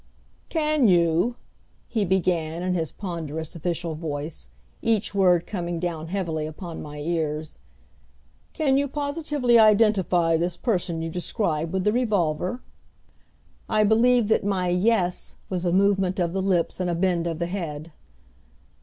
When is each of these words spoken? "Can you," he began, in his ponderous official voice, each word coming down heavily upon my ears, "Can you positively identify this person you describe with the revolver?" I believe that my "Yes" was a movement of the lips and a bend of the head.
"Can 0.49 0.87
you," 0.87 1.35
he 1.87 2.03
began, 2.05 2.63
in 2.63 2.73
his 2.73 2.91
ponderous 2.91 3.55
official 3.55 3.93
voice, 3.93 4.49
each 4.81 5.13
word 5.13 5.45
coming 5.45 5.79
down 5.79 6.07
heavily 6.07 6.47
upon 6.47 6.81
my 6.81 6.97
ears, 6.97 7.59
"Can 8.53 8.77
you 8.79 8.87
positively 8.87 9.59
identify 9.59 10.37
this 10.37 10.57
person 10.57 11.03
you 11.03 11.11
describe 11.11 11.71
with 11.71 11.83
the 11.83 11.93
revolver?" 11.93 12.63
I 13.69 13.83
believe 13.83 14.27
that 14.29 14.43
my 14.43 14.69
"Yes" 14.69 15.35
was 15.51 15.65
a 15.65 15.71
movement 15.71 16.19
of 16.19 16.33
the 16.33 16.41
lips 16.41 16.79
and 16.79 16.89
a 16.89 16.95
bend 16.95 17.27
of 17.27 17.37
the 17.37 17.45
head. 17.45 17.91